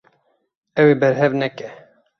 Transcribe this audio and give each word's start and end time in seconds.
Ew 0.79 0.87
ê 0.93 0.95
berhev 1.01 1.31
neke. 1.39 1.67